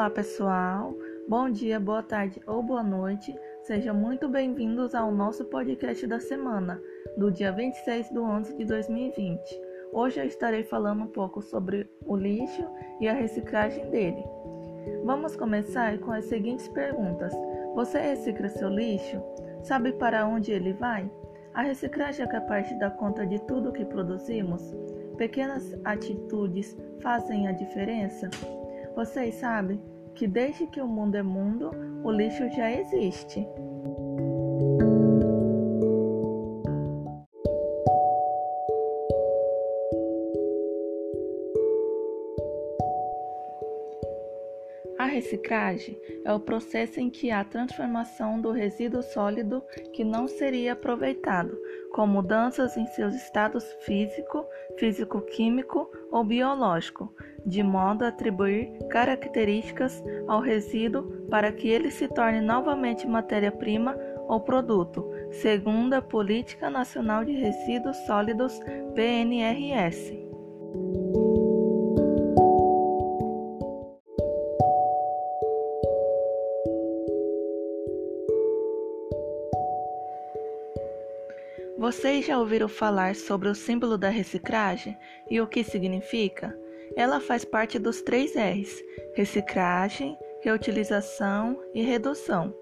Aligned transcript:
Olá, 0.00 0.08
pessoal. 0.08 0.96
Bom 1.28 1.50
dia, 1.50 1.78
boa 1.78 2.02
tarde 2.02 2.40
ou 2.46 2.62
boa 2.62 2.82
noite. 2.82 3.38
Sejam 3.64 3.94
muito 3.94 4.30
bem-vindos 4.30 4.94
ao 4.94 5.12
nosso 5.12 5.44
podcast 5.44 6.06
da 6.06 6.18
semana, 6.18 6.80
do 7.18 7.30
dia 7.30 7.52
26 7.52 8.08
de 8.08 8.18
11 8.18 8.56
de 8.56 8.64
2020. 8.64 9.60
Hoje 9.92 10.18
eu 10.18 10.24
estarei 10.24 10.62
falando 10.62 11.02
um 11.02 11.06
pouco 11.06 11.42
sobre 11.42 11.86
o 12.06 12.16
lixo 12.16 12.66
e 12.98 13.08
a 13.08 13.12
reciclagem 13.12 13.90
dele. 13.90 14.24
Vamos 15.04 15.36
começar 15.36 15.98
com 15.98 16.12
as 16.12 16.24
seguintes 16.24 16.66
perguntas: 16.68 17.34
Você 17.74 17.98
recicla 17.98 18.48
seu 18.48 18.70
lixo? 18.70 19.22
Sabe 19.62 19.92
para 19.92 20.26
onde 20.26 20.50
ele 20.50 20.72
vai? 20.72 21.12
A 21.52 21.60
reciclagem 21.60 22.24
é 22.24 22.28
capaz 22.28 22.66
de 22.66 22.78
dar 22.78 22.96
conta 22.96 23.26
de 23.26 23.38
tudo 23.42 23.70
que 23.70 23.84
produzimos? 23.84 24.62
Pequenas 25.18 25.78
atitudes 25.84 26.74
fazem 27.02 27.48
a 27.48 27.52
diferença? 27.52 28.30
Vocês 28.94 29.36
sabem 29.36 29.80
que 30.14 30.26
desde 30.26 30.66
que 30.66 30.80
o 30.80 30.86
mundo 30.86 31.14
é 31.14 31.22
mundo, 31.22 31.70
o 32.02 32.10
lixo 32.10 32.48
já 32.50 32.70
existe. 32.70 33.46
Reciclagem 45.10 46.00
é 46.24 46.32
o 46.32 46.40
processo 46.40 47.00
em 47.00 47.10
que 47.10 47.30
há 47.30 47.44
transformação 47.44 48.40
do 48.40 48.50
resíduo 48.50 49.02
sólido 49.02 49.62
que 49.92 50.04
não 50.04 50.26
seria 50.26 50.72
aproveitado, 50.72 51.58
com 51.92 52.06
mudanças 52.06 52.76
em 52.76 52.86
seus 52.86 53.14
estados 53.14 53.64
físico, 53.84 54.44
físico-químico 54.78 55.90
ou 56.10 56.24
biológico, 56.24 57.14
de 57.44 57.62
modo 57.62 58.04
a 58.04 58.08
atribuir 58.08 58.70
características 58.88 60.02
ao 60.28 60.40
resíduo 60.40 61.26
para 61.28 61.52
que 61.52 61.68
ele 61.68 61.90
se 61.90 62.08
torne 62.08 62.40
novamente 62.40 63.06
matéria-prima 63.06 63.96
ou 64.28 64.40
produto, 64.40 65.10
segundo 65.32 65.94
a 65.94 66.02
Política 66.02 66.70
Nacional 66.70 67.24
de 67.24 67.32
Resíduos 67.32 67.96
Sólidos 68.06 68.60
PNRS. 68.94 70.19
Vocês 81.90 82.24
já 82.24 82.38
ouviram 82.38 82.68
falar 82.68 83.16
sobre 83.16 83.48
o 83.48 83.54
símbolo 83.54 83.98
da 83.98 84.08
reciclagem 84.08 84.96
e 85.28 85.40
o 85.40 85.46
que 85.48 85.64
significa? 85.64 86.56
Ela 86.96 87.18
faz 87.18 87.44
parte 87.44 87.80
dos 87.80 88.00
três 88.00 88.36
R's: 88.36 88.80
reciclagem, 89.16 90.16
reutilização 90.40 91.60
e 91.74 91.82
redução. 91.82 92.54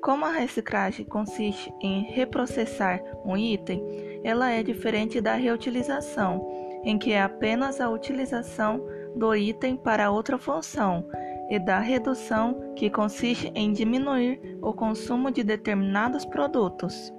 Como 0.00 0.24
a 0.24 0.30
reciclagem 0.30 1.04
consiste 1.04 1.68
em 1.82 2.04
reprocessar 2.12 3.02
um 3.24 3.36
item, 3.36 3.82
ela 4.22 4.52
é 4.52 4.62
diferente 4.62 5.20
da 5.20 5.34
reutilização, 5.34 6.48
em 6.84 6.96
que 6.96 7.10
é 7.10 7.20
apenas 7.20 7.80
a 7.80 7.90
utilização 7.90 8.86
do 9.16 9.34
item 9.34 9.76
para 9.76 10.12
outra 10.12 10.38
função, 10.38 11.04
e 11.50 11.58
da 11.58 11.80
redução, 11.80 12.72
que 12.76 12.88
consiste 12.88 13.50
em 13.52 13.72
diminuir 13.72 14.40
o 14.62 14.72
consumo 14.72 15.28
de 15.32 15.42
determinados 15.42 16.24
produtos. 16.24 17.12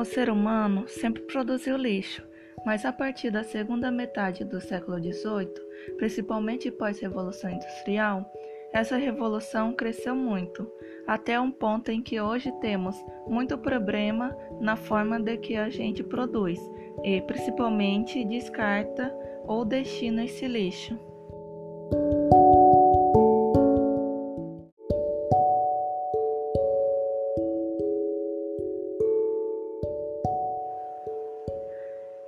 O 0.00 0.04
ser 0.04 0.30
humano 0.30 0.88
sempre 0.88 1.20
produziu 1.24 1.76
lixo, 1.76 2.26
mas 2.64 2.86
a 2.86 2.92
partir 2.92 3.30
da 3.30 3.44
segunda 3.44 3.90
metade 3.90 4.46
do 4.46 4.58
século 4.58 4.96
XVIII, 4.96 5.52
principalmente 5.98 6.70
pós-revolução 6.70 7.50
industrial, 7.50 8.24
essa 8.72 8.96
revolução 8.96 9.74
cresceu 9.74 10.16
muito, 10.16 10.66
até 11.06 11.38
um 11.38 11.50
ponto 11.50 11.90
em 11.90 12.00
que 12.00 12.18
hoje 12.18 12.50
temos 12.62 12.96
muito 13.26 13.58
problema 13.58 14.34
na 14.58 14.74
forma 14.74 15.20
de 15.20 15.36
que 15.36 15.54
a 15.54 15.68
gente 15.68 16.02
produz 16.02 16.58
e 17.04 17.20
principalmente 17.20 18.24
descarta 18.24 19.14
ou 19.44 19.66
destina 19.66 20.24
esse 20.24 20.48
lixo. 20.48 20.98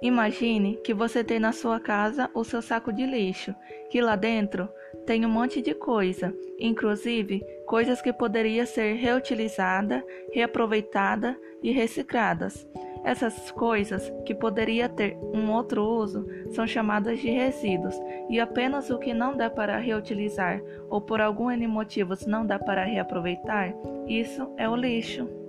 Imagine 0.02 0.80
que 0.82 0.92
você 0.92 1.22
tem 1.22 1.38
na 1.38 1.52
sua 1.52 1.78
casa 1.78 2.28
o 2.34 2.42
seu 2.42 2.60
saco 2.60 2.92
de 2.92 3.06
lixo, 3.06 3.54
que 3.88 4.00
lá 4.00 4.16
dentro 4.16 4.68
tem 5.06 5.24
um 5.24 5.28
monte 5.28 5.62
de 5.62 5.74
coisa, 5.74 6.34
inclusive 6.58 7.40
coisas 7.66 8.02
que 8.02 8.12
poderiam 8.12 8.66
ser 8.66 8.94
reutilizadas, 8.94 10.02
reaproveitadas 10.32 11.36
e 11.62 11.70
recicladas. 11.70 12.66
Essas 13.04 13.52
coisas 13.52 14.12
que 14.26 14.34
poderiam 14.34 14.88
ter 14.88 15.16
um 15.32 15.52
outro 15.52 15.84
uso 15.84 16.26
são 16.50 16.66
chamadas 16.66 17.20
de 17.20 17.30
resíduos, 17.30 17.94
e 18.28 18.40
apenas 18.40 18.90
o 18.90 18.98
que 18.98 19.14
não 19.14 19.36
dá 19.36 19.48
para 19.48 19.78
reutilizar 19.78 20.60
ou 20.90 21.00
por 21.00 21.20
algum 21.20 21.48
N 21.48 21.66
motivos 21.68 22.26
não 22.26 22.44
dá 22.44 22.58
para 22.58 22.84
reaproveitar, 22.84 23.72
isso 24.08 24.52
é 24.56 24.68
o 24.68 24.74
lixo. 24.74 25.41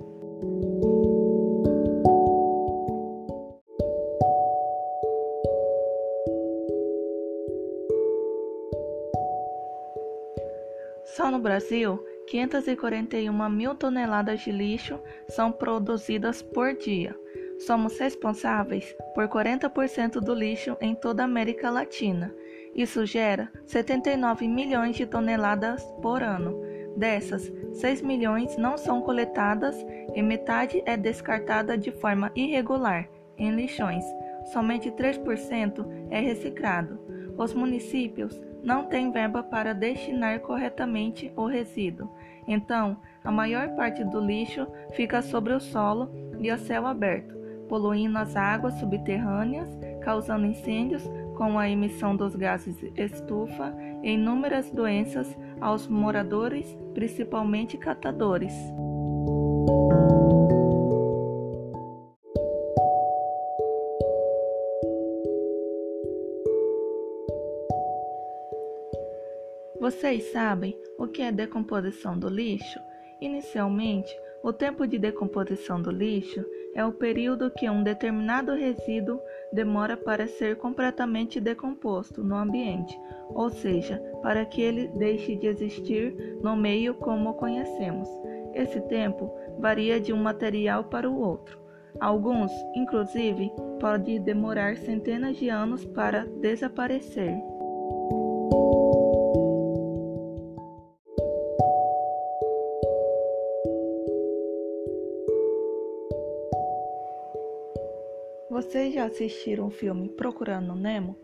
Só 11.16 11.29
no 11.29 11.38
Brasil, 11.38 12.03
541 12.25 13.50
mil 13.50 13.75
toneladas 13.75 14.41
de 14.41 14.51
lixo 14.51 15.00
são 15.28 15.51
produzidas 15.51 16.41
por 16.41 16.74
dia. 16.74 17.16
Somos 17.59 18.00
responsáveis 18.00 18.96
por 19.13 19.28
40% 19.28 20.19
do 20.19 20.34
lixo 20.34 20.75
em 20.81 20.96
toda 20.96 21.22
a 21.22 21.25
América 21.25 21.69
Latina. 21.69 22.34
Isso 22.75 23.06
gera 23.06 23.52
79 23.68 24.47
milhões 24.47 24.96
de 24.96 25.06
toneladas 25.06 25.84
por 26.02 26.23
ano. 26.23 26.59
Dessas, 26.97 27.52
6 27.73 28.02
milhões 28.02 28.57
não 28.57 28.75
são 28.75 29.00
coletadas 29.02 29.75
e 30.16 30.22
metade 30.23 30.81
é 30.84 30.97
descartada 30.97 31.78
de 31.78 31.91
forma 31.91 32.31
irregular, 32.35 33.07
em 33.38 33.52
lixões. 33.52 34.03
Somente 34.52 34.90
3% 34.90 35.85
é 36.09 36.19
reciclado. 36.19 37.00
Os 37.38 37.53
municípios 37.53 38.40
não 38.63 38.85
têm 38.85 39.12
verba 39.12 39.44
para 39.44 39.74
destinar 39.74 40.40
corretamente 40.40 41.31
o 41.35 41.46
resíduo. 41.46 42.09
Então, 42.47 42.97
a 43.24 43.31
maior 43.31 43.69
parte 43.75 44.03
do 44.03 44.19
lixo 44.19 44.68
fica 44.94 45.22
sobre 45.22 45.53
o 45.53 45.59
solo 45.59 46.09
e 46.40 46.51
o 46.51 46.57
céu 46.57 46.88
aberto, 46.88 47.35
poluindo 47.68 48.18
as 48.18 48.35
águas 48.35 48.73
subterrâneas, 48.75 49.69
causando 50.02 50.46
incêndios 50.46 51.03
com 51.35 51.57
a 51.57 51.69
emissão 51.69 52.16
dos 52.16 52.35
gases 52.35 52.81
estufa 52.96 53.73
e 54.02 54.12
inúmeras 54.12 54.69
doenças 54.69 55.38
aos 55.59 55.88
moradores, 55.88 56.78
principalmente 56.94 57.78
catadores. 57.78 58.53
Vocês 69.84 70.32
sabem 70.32 70.80
o 70.97 71.08
que 71.08 71.22
é 71.22 71.30
decomposição 71.30 72.18
do 72.18 72.30
lixo? 72.30 72.80
Inicialmente, 73.20 74.18
o 74.41 74.53
tempo 74.53 74.88
de 74.88 74.97
decomposição 74.97 75.82
do 75.82 75.91
lixo 75.91 76.41
é 76.74 76.85
o 76.85 76.94
período 76.94 77.52
que 77.52 77.70
um 77.70 77.84
determinado 77.84 78.53
resíduo 78.53 79.20
demora 79.52 79.97
para 79.97 80.26
ser 80.26 80.56
completamente 80.56 81.38
decomposto 81.38 82.24
no 82.24 82.34
ambiente, 82.34 82.97
ou 83.32 83.50
seja, 83.50 84.02
para 84.22 84.46
que 84.46 84.62
ele 84.62 84.88
deixe 84.96 85.35
de 85.35 85.47
existir 85.47 86.16
no 86.41 86.56
meio 86.56 86.94
como 86.96 87.32
o 87.32 87.34
conhecemos. 87.34 88.08
Esse 88.53 88.79
tempo 88.88 89.38
varia 89.59 90.00
de 90.00 90.14
um 90.14 90.24
material 90.24 90.86
para 90.86 91.09
o 91.09 91.20
outro. 91.20 91.59
Alguns, 92.00 92.53
inclusive, 92.74 93.52
podem 93.82 94.22
demorar 94.22 94.78
centenas 94.78 95.36
de 95.36 95.50
anos 95.50 95.84
para 95.84 96.26
desaparecer. 96.40 97.36
Vocês 108.53 108.94
já 108.94 109.05
assistiram 109.05 109.66
o 109.66 109.72
filme 109.72 110.09
Procurando 110.09 110.76
Nemo? 110.76 111.16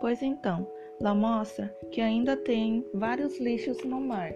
Pois 0.00 0.22
então, 0.22 0.70
lá 1.00 1.12
mostra 1.12 1.66
que 1.90 2.00
ainda 2.00 2.36
tem 2.36 2.86
vários 2.94 3.40
lixos 3.40 3.82
no 3.82 4.00
mar 4.00 4.32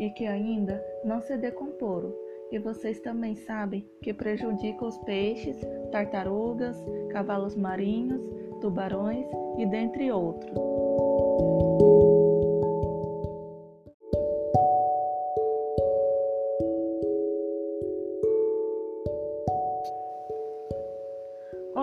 e 0.00 0.10
que 0.10 0.26
ainda 0.26 0.84
não 1.04 1.20
se 1.20 1.36
decomporam. 1.36 2.12
e 2.50 2.58
vocês 2.58 2.98
também 2.98 3.36
sabem 3.36 3.88
que 4.02 4.12
prejudica 4.12 4.84
os 4.84 4.98
peixes, 5.04 5.56
tartarugas, 5.92 6.76
cavalos 7.10 7.54
marinhos, 7.54 8.20
tubarões 8.60 9.24
e 9.56 9.64
dentre 9.64 10.10
outros. 10.10 10.58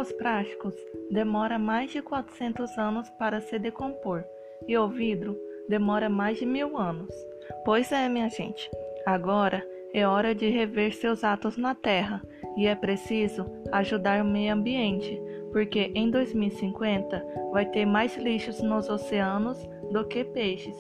Os 0.09 0.13
plásticos 0.13 0.73
demoram 1.11 1.59
mais 1.59 1.91
de 1.91 2.01
400 2.01 2.79
anos 2.79 3.07
para 3.11 3.39
se 3.39 3.59
decompor 3.59 4.23
e 4.67 4.75
o 4.75 4.87
vidro 4.87 5.37
demora 5.69 6.09
mais 6.09 6.39
de 6.39 6.47
mil 6.47 6.79
anos. 6.79 7.13
Pois 7.63 7.91
é, 7.91 8.09
minha 8.09 8.27
gente, 8.27 8.71
agora 9.05 9.63
é 9.93 10.07
hora 10.07 10.33
de 10.33 10.49
rever 10.49 10.95
seus 10.95 11.23
atos 11.23 11.57
na 11.57 11.75
Terra 11.75 12.23
e 12.57 12.65
é 12.65 12.73
preciso 12.73 13.45
ajudar 13.71 14.23
o 14.23 14.27
meio 14.27 14.51
ambiente, 14.51 15.21
porque 15.51 15.91
em 15.93 16.09
2050 16.09 17.23
vai 17.51 17.67
ter 17.67 17.85
mais 17.85 18.17
lixos 18.17 18.59
nos 18.63 18.89
oceanos 18.89 19.59
do 19.91 20.07
que 20.07 20.23
peixes. 20.23 20.75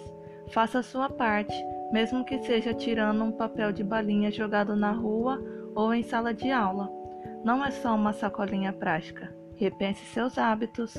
Faça 0.47 0.81
sua 0.81 1.07
parte, 1.07 1.53
mesmo 1.93 2.25
que 2.25 2.39
seja 2.39 2.73
tirando 2.73 3.23
um 3.23 3.31
papel 3.31 3.71
de 3.71 3.83
balinha 3.83 4.31
jogado 4.31 4.75
na 4.75 4.91
rua 4.91 5.39
ou 5.75 5.93
em 5.93 6.01
sala 6.01 6.33
de 6.33 6.49
aula. 6.49 6.98
Não 7.43 7.63
é 7.63 7.71
só 7.71 7.95
uma 7.95 8.13
sacolinha 8.13 8.73
prática. 8.73 9.33
Repense 9.55 10.05
seus 10.05 10.37
hábitos. 10.37 10.93